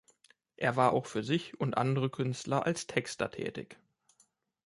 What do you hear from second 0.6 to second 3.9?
war auch für sich und andere Künstler als Texter tätig.